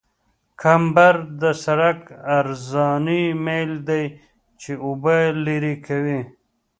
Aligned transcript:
کمبر 0.61 1.15
د 1.41 1.43
سرک 1.63 2.01
عرضاني 2.37 3.23
میل 3.45 3.71
دی 3.87 4.03
چې 4.61 4.71
اوبه 4.85 5.17
لرې 5.45 5.75
کوي 5.87 6.19